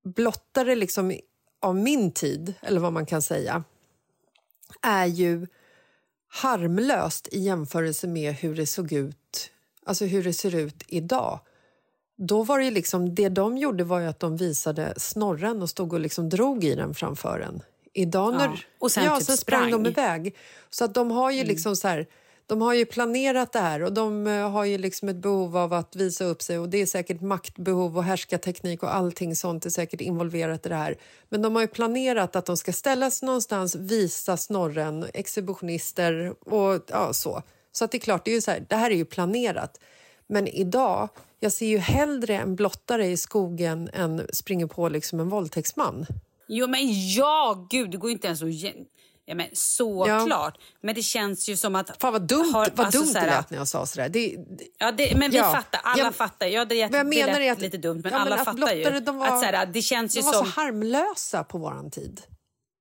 blottare 0.04 0.74
liksom 0.74 1.20
av 1.60 1.76
min 1.76 2.12
tid, 2.12 2.54
eller 2.60 2.80
vad 2.80 2.92
man 2.92 3.06
kan 3.06 3.22
säga, 3.22 3.64
är 4.82 5.06
ju 5.06 5.46
harmlöst 6.28 7.28
i 7.32 7.40
jämförelse 7.40 8.06
med 8.06 8.34
hur 8.34 8.56
det 8.56 8.66
såg 8.66 8.92
ut, 8.92 9.50
alltså 9.84 10.04
hur 10.04 10.24
det 10.24 10.32
ser 10.32 10.54
ut 10.54 10.84
idag. 10.86 11.40
Då 12.16 12.42
var 12.42 12.58
det 12.58 12.70
liksom, 12.70 13.14
det 13.14 13.28
de 13.28 13.58
gjorde 13.58 13.84
var 13.84 14.00
att 14.00 14.20
de 14.20 14.36
visade 14.36 14.94
snorren 14.96 15.62
och 15.62 15.70
stod 15.70 15.92
och 15.92 16.00
liksom 16.00 16.28
drog 16.28 16.64
i 16.64 16.74
den 16.74 16.94
framför 16.94 17.40
en. 17.40 17.62
Idag 17.92 18.34
när, 18.34 18.44
ja, 18.44 18.56
och 18.78 18.92
sen, 18.92 19.04
ja, 19.04 19.16
typ 19.16 19.26
sen 19.26 19.36
sprang. 19.36 19.68
sprang 19.68 19.82
de 19.82 19.90
iväg. 19.90 20.36
Så 20.70 20.84
att 20.84 20.94
de 20.94 21.10
har 21.10 21.30
ju 21.30 21.38
mm. 21.38 21.48
liksom 21.48 21.76
så 21.76 21.88
här, 21.88 22.06
de 22.46 22.62
har 22.62 22.74
ju 22.74 22.86
planerat 22.86 23.52
det 23.52 23.60
här 23.60 23.82
och 23.82 23.92
de 23.92 24.26
eh, 24.26 24.50
har 24.50 24.64
ju 24.64 24.78
liksom 24.78 25.08
ett 25.08 25.16
behov 25.16 25.56
av 25.56 25.72
att 25.72 25.96
visa 25.96 26.24
upp 26.24 26.42
sig 26.42 26.58
och 26.58 26.68
det 26.68 26.82
är 26.82 26.86
säkert 26.86 27.20
maktbehov 27.20 27.96
och 27.96 28.04
härskarteknik 28.04 28.82
och 28.82 28.94
allting 28.94 29.36
sånt 29.36 29.66
är 29.66 29.70
säkert 29.70 30.00
involverat 30.00 30.66
i 30.66 30.68
det 30.68 30.74
här. 30.74 30.96
Men 31.28 31.42
de 31.42 31.54
har 31.54 31.62
ju 31.62 31.68
planerat 31.68 32.36
att 32.36 32.46
de 32.46 32.56
ska 32.56 32.72
ställa 32.72 33.10
sig 33.10 33.26
någonstans, 33.26 33.74
visa 33.74 34.36
snorren, 34.36 35.06
exhibitionister 35.14 36.34
och 36.40 36.80
ja, 36.86 37.12
så. 37.12 37.42
Så 37.72 37.84
att 37.84 37.90
det 37.90 37.96
är 37.96 38.00
klart, 38.00 38.24
det, 38.24 38.30
är 38.30 38.34
ju 38.34 38.40
så 38.40 38.50
här, 38.50 38.66
det 38.68 38.76
här 38.76 38.90
är 38.90 38.94
ju 38.94 39.04
planerat. 39.04 39.80
Men 40.26 40.48
idag, 40.48 41.08
jag 41.40 41.52
ser 41.52 41.66
ju 41.66 41.78
hellre 41.78 42.36
en 42.36 42.56
blottare 42.56 43.06
i 43.06 43.16
skogen 43.16 43.90
än 43.92 44.26
springer 44.32 44.66
på 44.66 44.88
liksom 44.88 45.20
en 45.20 45.28
våldtäktsman. 45.28 46.06
Jo 46.48 46.66
men 46.66 46.80
ja, 47.14 47.66
gud 47.70 47.90
det 47.90 47.96
går 47.96 48.10
ju 48.10 48.14
inte 48.14 48.26
ens 48.26 48.42
att 48.42 48.48
Ja, 49.28 49.34
men 49.34 49.46
såklart. 49.52 50.54
Ja. 50.58 50.64
Men 50.80 50.94
det 50.94 51.02
känns 51.02 51.48
ju 51.48 51.56
som 51.56 51.74
att... 51.76 52.00
Fan 52.00 52.12
vad 52.12 52.22
dumt, 52.22 52.52
har, 52.52 52.68
vad 52.74 52.86
alltså, 52.86 53.00
dumt 53.00 53.12
det 53.12 53.26
lät 53.26 53.50
när 53.50 53.58
jag 53.58 53.68
sa 53.68 53.86
sådär. 53.86 54.08
Det, 54.08 54.36
det, 54.36 54.64
ja, 54.78 54.92
det, 54.92 55.16
men 55.16 55.30
vi 55.30 55.36
ja. 55.36 55.52
fattar. 55.52 55.80
Alla 55.84 56.02
ja. 56.02 56.12
fattar. 56.12 56.46
Ja, 56.46 56.64
det, 56.64 56.74
jag 56.74 56.92
det 56.92 57.04
menar 57.04 57.40
lät 57.40 57.52
att, 57.52 57.60
lite 57.62 57.76
dumt, 57.76 58.00
men 58.04 58.14
alla 58.14 58.36
men 58.36 58.44
fattar 58.44 58.72
ju. 58.72 59.00
De 59.00 59.18
var, 59.18 59.26
att, 59.26 59.40
såhär, 59.40 59.66
det 59.66 59.82
känns 59.82 60.14
de 60.14 60.20
ju 60.20 60.26
var 60.26 60.32
som... 60.32 60.46
så 60.46 60.60
harmlösa 60.60 61.44
på 61.44 61.58
vår 61.58 61.90
tid. 61.90 62.22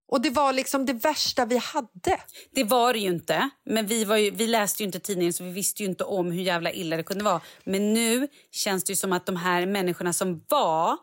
Och 0.08 0.22
det 0.22 0.30
var 0.30 0.54
liksom 0.54 0.86
det 0.86 0.94
värsta 0.94 1.46
vi 1.46 1.58
hade. 1.58 2.22
Det 2.52 2.64
var 2.64 2.94
det 2.94 3.00
ju 3.00 3.10
inte. 3.10 3.50
Men 3.66 3.88
vi, 3.88 4.06
var 4.06 4.18
ju, 4.18 4.32
vi 4.32 4.48
läste 4.48 4.84
ju 4.84 4.86
inte 4.86 5.00
tidningen 5.00 5.34
så 5.34 5.44
vi 5.44 5.52
visste 5.52 5.84
ju 5.84 5.90
inte 5.90 6.04
om 6.04 6.32
hur 6.32 6.42
jävla 6.42 6.72
illa 6.72 6.98
det 6.98 7.04
kunde 7.04 7.24
vara. 7.24 7.42
Men 7.64 7.94
nu 7.94 8.28
känns 8.52 8.84
det 8.84 8.96
som 8.96 9.14
att 9.14 9.26
de 9.26 9.36
här 9.36 9.66
människorna 9.66 10.14
som 10.14 10.44
var 10.48 10.98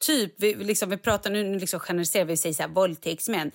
typ, 0.00 0.34
vi, 0.38 0.54
liksom, 0.54 0.90
vi 0.90 0.96
pratar 0.96 1.30
nu, 1.30 1.44
nu 1.44 1.58
liksom 1.58 1.80
generaliserar 1.80 2.24
vi 2.24 2.34
och 2.34 2.38
säger 2.38 2.54
så 2.54 2.62
här, 2.62 2.70
våldtäktsmän. 2.70 3.50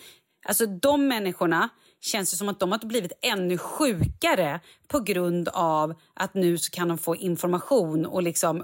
Alltså 0.45 0.65
de 0.65 1.07
människorna 1.07 1.69
känns 2.01 2.31
det 2.31 2.37
som 2.37 2.49
att 2.49 2.59
de 2.59 2.71
har 2.71 2.85
blivit 2.85 3.11
ännu 3.21 3.57
sjukare 3.57 4.59
på 4.87 4.99
grund 4.99 5.49
av 5.49 5.93
att 6.13 6.33
nu 6.33 6.57
så 6.57 6.71
kan 6.71 6.87
de 6.87 6.97
få 6.97 7.15
information 7.15 8.05
och 8.05 8.23
liksom 8.23 8.63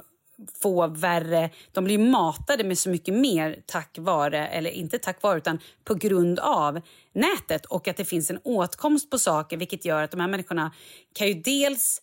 få 0.62 0.88
värre... 0.88 1.50
De 1.72 1.84
blir 1.84 1.98
matade 1.98 2.64
med 2.64 2.78
så 2.78 2.90
mycket 2.90 3.14
mer 3.14 3.64
tack 3.66 3.98
vare, 4.00 4.48
eller 4.48 4.70
inte 4.70 5.00
tack 5.00 5.22
vare, 5.22 5.38
utan 5.38 5.60
på 5.84 5.94
grund 5.94 6.40
av 6.40 6.82
nätet 7.14 7.66
och 7.66 7.88
att 7.88 7.98
det 7.98 8.06
finns 8.06 8.30
en 8.30 8.40
åtkomst 8.44 9.10
på 9.10 9.20
saker 9.20 9.58
vilket 9.58 9.86
gör 9.86 10.04
att 10.04 10.12
de 10.12 10.20
här 10.20 10.28
människorna 10.28 10.72
kan 11.14 11.28
ju 11.28 11.34
dels 11.34 12.02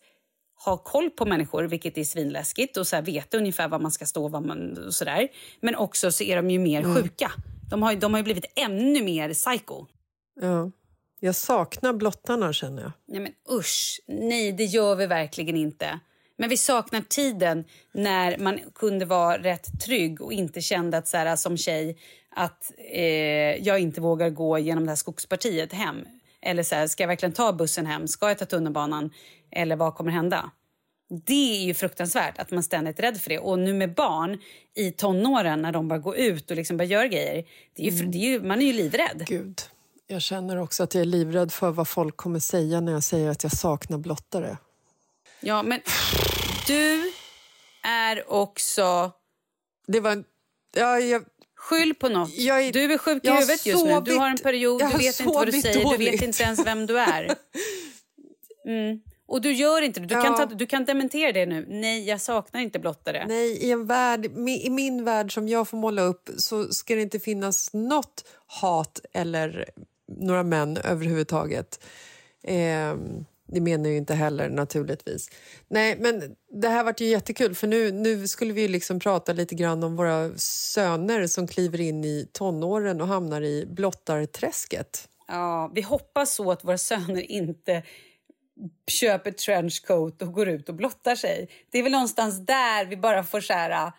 ha 0.65 0.77
koll 0.77 1.11
på 1.11 1.27
människor, 1.27 1.65
vilket 1.65 1.99
är 1.99 2.05
svinläskigt 2.05 2.77
och 2.77 2.87
så 2.87 2.97
här 2.97 3.03
veta 3.03 3.37
ungefär 3.37 3.69
var 3.69 3.79
man 3.79 3.93
ska 3.93 4.07
stå 4.07 4.29
vad 4.29 4.47
man, 4.47 4.87
och 4.87 4.95
så 4.95 5.05
där. 5.05 5.29
Men 5.61 5.77
också 5.77 6.13
så 6.13 6.25
är 6.25 6.37
de 6.37 6.51
ju 6.51 6.59
mer 6.59 6.81
mm. 6.81 6.97
sjuka. 6.97 7.33
De 7.71 7.83
har, 7.83 7.95
de 7.95 8.15
har 8.15 8.23
blivit 8.23 8.45
ännu 8.57 9.03
mer 9.03 9.35
psycho. 9.35 9.87
Ja. 10.41 10.71
Jag 11.21 11.35
saknar 11.35 11.93
blottarna, 11.93 12.53
känner 12.53 12.83
jag. 12.83 12.93
Nej, 13.09 13.21
men 13.21 13.33
usch. 13.59 14.01
Nej, 14.07 14.53
det 14.53 14.65
gör 14.65 14.97
vi 14.97 15.07
verkligen 15.07 15.57
inte. 15.57 16.01
Men 16.41 16.49
vi 16.49 16.57
saknar 16.57 17.01
tiden 17.01 17.65
när 17.93 18.39
man 18.39 18.61
kunde 18.75 19.05
vara 19.05 19.39
rätt 19.39 19.81
trygg 19.85 20.21
och 20.21 20.33
inte 20.33 20.61
kände 20.61 20.99
att, 20.99 21.09
så 21.09 21.17
här, 21.17 21.37
som 21.37 21.57
tjej 21.57 21.97
att 22.31 22.73
eh, 22.93 23.05
jag 23.67 23.81
inte 23.81 24.01
vågar 24.01 24.31
gå 24.31 24.59
genom 24.59 24.85
det 24.85 24.91
här 24.91 24.97
skogspartiet 24.97 25.73
hem. 25.73 25.97
Eller 26.43 26.63
så 26.63 26.75
här, 26.75 26.87
ska 26.87 27.03
jag 27.03 27.09
verkligen 27.09 27.33
ta 27.33 27.53
bussen 27.53 27.87
hem? 27.87 28.09
Ska 28.09 28.29
jag 28.29 28.39
ta 28.39 28.45
tunnelbanan? 28.45 29.11
Eller 29.51 29.77
vad 29.77 29.95
kommer 29.95 30.11
hända? 30.11 30.51
Det 31.27 31.63
är 31.63 31.65
ju 31.65 31.75
fruktansvärt 31.75 32.39
att 32.39 32.51
man 32.51 32.63
ständigt 32.63 32.99
är 32.99 33.03
rädd 33.03 33.21
för 33.21 33.31
det. 33.31 33.39
Och 33.39 33.59
nu 33.59 33.73
med 33.73 33.95
barn 33.95 34.39
i 34.77 34.91
tonåren 34.91 35.63
när 35.63 35.73
de 35.73 35.89
bara 35.89 35.99
går 35.99 36.17
ut 36.17 36.51
och 36.51 36.57
liksom 36.57 36.77
bara 36.77 36.85
gör 36.85 37.05
grejer. 37.05 37.45
Det 37.77 37.87
är 37.87 37.91
ju, 37.91 37.99
mm. 37.99 38.11
det 38.11 38.19
är 38.19 38.31
ju, 38.31 38.43
man 38.43 38.63
är 38.63 38.67
ju 38.67 38.73
livrädd. 38.73 39.25
Gud. 39.27 39.61
Jag 40.07 40.23
känner 40.23 40.57
också 40.57 40.83
att 40.83 40.95
jag 40.95 41.01
är 41.01 41.07
livrädd 41.07 41.53
för 41.53 41.71
vad 41.71 41.89
folk 41.89 42.17
kommer 42.17 42.39
säga 42.39 42.81
när 42.81 42.93
jag 42.93 43.05
säger 43.05 43.31
att 43.31 43.43
jag 43.43 43.53
saknar 43.53 43.99
blottare. 43.99 44.57
Ja, 45.41 45.63
men 45.63 45.81
du 46.67 47.13
är 47.89 48.33
också... 48.33 49.13
Det 49.87 50.01
var... 50.01 50.25
Ja, 50.77 51.01
jag, 51.01 51.25
Skyll 51.57 51.95
på 51.95 52.09
något. 52.09 52.31
Är- 52.39 52.73
du 52.73 52.93
är 52.95 52.99
sjuk 52.99 53.25
i 53.25 53.31
huvudet 53.31 53.67
just 53.67 53.85
nu. 53.85 54.01
Du 54.05 54.17
har 54.17 54.29
en 54.31 54.39
period, 54.39 54.81
du 54.81 54.99
vet 54.99 55.21
inte 55.21 55.33
vad 55.33 55.47
du 55.47 55.53
säger, 55.53 55.75
du 55.75 55.81
vet 55.81 55.99
dåligt. 55.99 56.23
inte 56.23 56.43
ens 56.43 56.67
vem 56.67 56.87
du 56.87 56.99
är. 56.99 57.35
Mm. 58.67 59.01
Och 59.27 59.41
du 59.41 59.53
gör 59.53 59.83
inte 59.83 60.01
det. 60.01 60.07
Du, 60.07 60.15
kan 60.15 60.25
Ja. 60.25 60.37
ta, 60.37 60.47
du 60.47 60.67
kan 60.67 60.85
dementera 60.85 61.33
det 61.33 61.47
nu. 61.47 61.67
Nej, 61.69 62.09
jag 62.09 62.21
saknar 62.21 62.61
inte 62.61 62.79
blottare. 62.79 63.25
Nej, 63.29 63.51
i 63.51 63.71
en 63.71 63.87
värld, 63.87 64.27
i 64.49 64.71
min 64.71 65.05
värld 65.05 65.35
som 65.35 65.49
jag 65.49 65.69
får 65.69 65.77
måla 65.79 66.03
upp 66.03 66.31
så 66.39 66.69
ska 66.73 66.95
det 66.95 67.03
inte 67.03 67.21
finnas 67.21 67.73
något 67.73 68.25
hat 68.47 69.01
eller 69.13 69.71
några 70.21 70.43
män 70.43 70.77
överhuvudtaget. 70.77 71.85
Eh, 72.43 72.95
det 73.53 73.61
menar 73.61 73.85
jag 73.85 73.93
ju 73.93 73.99
inte 73.99 74.15
heller 74.15 74.49
naturligtvis. 74.49 75.31
Nej, 75.69 75.97
men 76.01 76.37
det 76.53 76.69
här 76.69 76.85
vart 76.85 77.01
ju 77.01 77.07
jättekul 77.07 77.55
för 77.55 77.67
nu, 77.67 77.93
nu 77.93 78.29
skulle 78.29 78.53
vi 78.53 78.63
ju 78.63 78.69
liksom 78.69 79.01
prata 79.01 79.33
lite 79.33 79.55
grann 79.55 79.83
om 79.83 79.97
våra 79.97 80.31
söner 80.37 81.27
som 81.27 81.47
kliver 81.47 81.81
in 81.81 82.05
i 82.05 82.29
tonåren 82.33 83.01
och 83.01 83.07
hamnar 83.07 83.43
i 83.43 83.67
blottarträsket. 83.67 85.09
Ja, 85.29 85.71
vi 85.75 85.83
hoppas 85.83 86.35
så 86.35 86.51
att 86.51 86.65
våra 86.65 86.79
söner 86.79 87.31
inte 87.31 87.83
köper 88.87 89.31
trenchcoat 89.31 90.23
och 90.23 90.33
går 90.33 90.49
ut 90.49 90.69
och 90.69 90.75
blottar 90.75 91.17
sig. 91.17 91.49
Det 91.71 91.79
är 91.79 91.83
väl 91.83 91.93
någonstans 91.93 92.47
där 92.47 92.85
vi 92.85 92.97
bara 92.97 93.25
får 93.25 93.41
så 93.41 93.53
här... 93.53 93.93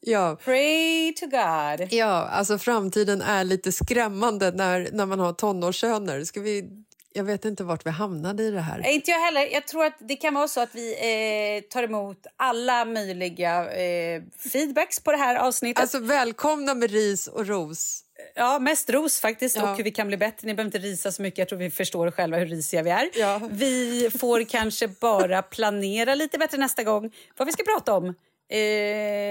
Ja, 0.00 0.36
Pray 0.44 1.12
to 1.12 1.26
God. 1.26 1.92
Ja, 1.92 2.06
alltså 2.06 2.58
framtiden 2.58 3.22
är 3.22 3.44
lite 3.44 3.72
skrämmande 3.72 4.50
när, 4.50 4.88
när 4.92 5.06
man 5.06 5.20
har 5.20 5.32
tonårssöner. 5.32 6.24
Ska 6.24 6.40
vi, 6.40 6.84
jag 7.16 7.24
vet 7.24 7.44
inte 7.44 7.64
vart 7.64 7.86
vi 7.86 7.90
hamnade 7.90 8.42
i 8.42 8.50
det 8.50 8.60
här. 8.60 8.78
Nej, 8.78 8.94
Inte 8.94 9.10
jag 9.10 9.20
heller. 9.20 9.48
Jag 9.52 9.66
tror 9.66 9.84
att 9.84 9.96
det 9.98 10.16
kan 10.16 10.34
vara 10.34 10.48
så 10.48 10.60
att 10.60 10.68
vi 10.74 10.92
eh, 10.92 11.68
tar 11.68 11.82
emot 11.82 12.26
alla 12.36 12.84
möjliga 12.84 13.70
eh, 13.74 14.22
feedbacks 14.52 15.00
på 15.00 15.10
det 15.12 15.18
här 15.18 15.36
avsnittet. 15.36 15.82
Alltså 15.82 15.98
välkomna 15.98 16.74
med 16.74 16.90
ris 16.90 17.26
och 17.26 17.46
ros. 17.46 18.02
Ja, 18.34 18.58
mest 18.58 18.90
ros 18.90 19.20
faktiskt 19.20 19.56
Ja. 19.56 19.70
och 19.70 19.76
hur 19.76 19.84
vi 19.84 19.90
kan 19.90 20.06
bli 20.08 20.16
bättre. 20.16 20.46
Ni 20.46 20.54
behöver 20.54 20.68
inte 20.76 20.88
risa 20.88 21.12
så 21.12 21.22
mycket. 21.22 21.38
Jag 21.38 21.48
tror 21.48 21.58
vi 21.58 21.70
förstår 21.70 22.10
själva 22.10 22.36
hur 22.38 22.46
risiga 22.46 22.82
vi 22.82 22.90
är. 22.90 23.08
Ja. 23.14 23.40
Vi 23.50 24.10
får 24.18 24.44
kanske 24.44 24.88
bara 24.88 25.42
planera 25.42 26.14
lite 26.14 26.38
bättre 26.38 26.58
nästa 26.58 26.82
gång 26.84 27.10
vad 27.36 27.46
vi 27.46 27.52
ska 27.52 27.62
prata 27.64 27.94
om. 27.94 28.14
Eh, 28.50 28.58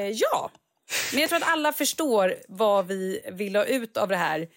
ja, 0.09 0.51
men 1.11 1.21
jag 1.21 1.29
tror 1.29 1.37
att 1.43 1.49
alla 1.49 1.73
förstår 1.73 2.35
vad 2.47 2.87
vi 2.87 3.21
vill 3.31 3.55
ha 3.55 3.63
ut 3.65 3.97
av 3.97 4.07
det 4.07 4.15
här. 4.15 4.47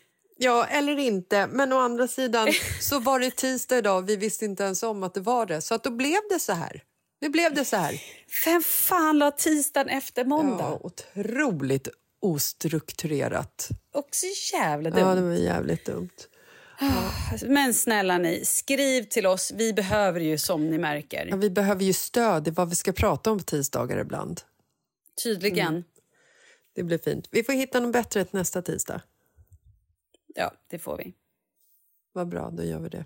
Ja, 0.40 0.66
eller 0.66 0.98
inte. 0.98 1.46
Men 1.46 1.72
å 1.72 1.78
andra 1.78 2.08
sidan 2.08 2.48
så 2.80 2.98
var 2.98 3.20
det 3.20 3.30
tisdag 3.36 3.78
idag. 3.78 4.06
Vi 4.06 4.16
visste 4.16 4.44
inte 4.44 4.62
ens 4.62 4.82
om 4.82 5.02
att 5.02 5.14
det 5.14 5.20
var 5.20 5.46
det. 5.46 5.60
Så 5.60 5.74
att 5.74 5.84
då 5.84 5.90
blev 5.90 6.20
det 6.30 6.38
så 6.38 6.52
här. 6.52 6.82
Nu 7.20 7.28
blev 7.28 7.54
det 7.54 7.64
så 7.64 7.76
här. 7.76 8.02
Vem 8.44 8.62
fan 8.62 9.18
la 9.18 9.30
tisdagen 9.30 9.88
efter 9.88 10.24
måndag? 10.24 10.64
Ja, 10.64 10.80
otroligt 10.82 11.88
ostrukturerat. 12.20 13.68
Också 13.94 14.26
jävla 14.52 14.90
dumt. 14.90 15.00
Ja, 15.00 15.14
det 15.14 15.20
var 15.20 15.32
jävligt 15.32 15.84
dumt. 15.84 16.10
Men 17.46 17.74
snälla 17.74 18.18
ni, 18.18 18.44
skriv 18.44 19.02
till 19.02 19.26
oss. 19.26 19.52
Vi 19.56 19.72
behöver 19.72 20.20
ju 20.20 20.38
som 20.38 20.70
ni 20.70 20.78
märker. 20.78 21.26
Ja, 21.26 21.36
vi 21.36 21.50
behöver 21.50 21.84
ju 21.84 21.92
stöd 21.92 22.48
i 22.48 22.50
vad 22.50 22.70
vi 22.70 22.76
ska 22.76 22.92
prata 22.92 23.30
om 23.30 23.38
på 23.38 23.44
tisdagar 23.44 23.98
ibland. 23.98 24.40
Tydligen. 25.22 25.84
Det 26.74 26.82
blir 26.82 26.98
fint. 26.98 27.28
Vi 27.30 27.44
får 27.44 27.52
hitta 27.52 27.80
något 27.80 27.92
bättre 27.92 28.24
till 28.24 28.38
nästa 28.38 28.62
tisdag. 28.62 29.02
Ja, 30.34 30.52
det 30.70 30.78
får 30.78 30.96
vi. 30.96 31.14
Vad 32.12 32.28
bra, 32.28 32.50
då 32.50 32.64
gör 32.64 32.78
vi 32.78 32.88
det. 32.88 33.04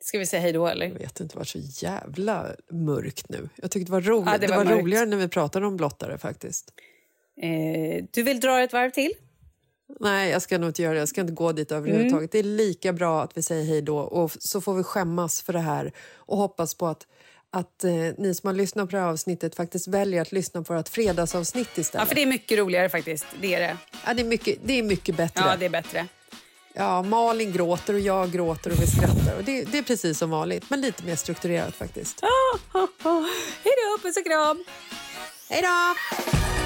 Ska 0.00 0.18
vi 0.18 0.26
säga 0.26 0.42
hej 0.42 0.52
då 0.52 0.66
eller? 0.66 0.86
Jag 0.86 0.98
vet 0.98 1.20
inte, 1.20 1.34
det 1.34 1.38
var 1.38 1.44
så 1.44 1.58
jävla 1.58 2.46
mörkt 2.70 3.28
nu. 3.28 3.48
Jag 3.56 3.70
tyckte 3.70 3.86
det 3.86 3.92
var 3.92 4.00
roligt. 4.00 4.26
Ja, 4.26 4.38
det 4.38 4.46
det 4.46 4.50
var, 4.50 4.56
var 4.56 4.64
mörkt. 4.64 4.82
roligare 4.82 5.06
när 5.06 5.16
vi 5.16 5.28
pratade 5.28 5.66
om 5.66 5.76
blottare 5.76 6.18
faktiskt. 6.18 6.72
Eh, 7.42 8.04
du 8.10 8.22
vill 8.22 8.40
dra 8.40 8.60
ett 8.60 8.72
varv 8.72 8.90
till? 8.90 9.12
Nej, 10.00 10.30
jag 10.30 10.42
ska 10.42 10.58
nog 10.58 10.70
inte 10.70 10.82
göra 10.82 10.92
det. 10.92 10.98
Jag 10.98 11.08
ska 11.08 11.20
inte 11.20 11.32
gå 11.32 11.52
dit 11.52 11.72
överhuvudtaget. 11.72 12.32
Det 12.32 12.38
är 12.38 12.42
lika 12.42 12.92
bra 12.92 13.22
att 13.22 13.36
vi 13.36 13.42
säger 13.42 13.64
hej 13.64 13.82
då 13.82 13.98
och 13.98 14.32
så 14.38 14.60
får 14.60 14.74
vi 14.74 14.82
skämmas 14.82 15.42
för 15.42 15.52
det 15.52 15.58
här 15.58 15.92
och 16.14 16.36
hoppas 16.36 16.74
på 16.74 16.86
att 16.86 17.06
att 17.50 17.84
eh, 17.84 17.92
ni 18.18 18.34
som 18.34 18.46
har 18.46 18.54
lyssnat 18.54 18.90
på 18.90 18.96
det 18.96 19.02
här 19.02 19.08
avsnittet 19.08 19.54
faktiskt 19.54 19.88
väljer 19.88 20.22
att 20.22 20.32
lyssna 20.32 20.62
på 20.62 20.74
vårt 20.74 20.88
fredagsavsnitt 20.88 21.78
istället. 21.78 22.02
Ja, 22.02 22.06
för 22.06 22.14
det 22.14 22.22
är 22.22 22.26
mycket 22.26 22.58
roligare 22.58 22.88
faktiskt. 22.88 23.26
Det 23.40 23.54
är 23.54 23.60
det. 23.60 23.76
Ja, 24.06 24.14
det, 24.14 24.22
är 24.22 24.26
mycket, 24.26 24.58
det 24.64 24.78
är 24.78 24.82
mycket 24.82 25.16
bättre. 25.16 25.44
Ja, 25.46 25.56
det 25.56 25.64
är 25.64 25.70
bättre. 25.70 26.06
Ja, 26.78 27.02
Malin 27.02 27.52
gråter 27.52 27.94
och 27.94 28.00
jag 28.00 28.30
gråter 28.30 28.70
och 28.70 28.82
vi 28.82 28.86
skrattar. 28.86 29.36
Och 29.36 29.44
det, 29.44 29.64
det 29.64 29.78
är 29.78 29.82
precis 29.82 30.18
som 30.18 30.30
vanligt, 30.30 30.70
men 30.70 30.80
lite 30.80 31.04
mer 31.04 31.16
strukturerat 31.16 31.74
faktiskt. 31.74 32.20
Hej 33.64 33.74
då, 33.76 34.02
puss 34.02 34.16
och 34.16 34.24
kram! 34.24 34.64
Hej 35.48 35.62
då! 35.62 36.65